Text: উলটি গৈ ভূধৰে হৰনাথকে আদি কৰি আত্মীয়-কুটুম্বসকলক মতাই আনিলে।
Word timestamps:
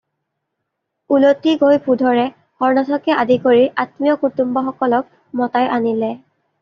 উলটি 1.17 1.51
গৈ 1.63 1.77
ভূধৰে 1.87 2.23
হৰনাথকে 2.63 3.17
আদি 3.25 3.37
কৰি 3.47 3.67
আত্মীয়-কুটুম্বসকলক 3.85 5.13
মতাই 5.43 5.71
আনিলে। 5.77 6.11